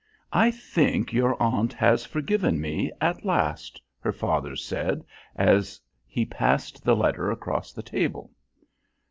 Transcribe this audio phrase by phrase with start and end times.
[0.33, 6.83] "I think your aunt has forgiven me, at last," her father said as he passed
[6.83, 8.31] the letter across the table.